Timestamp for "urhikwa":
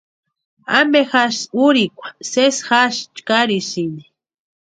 1.65-2.07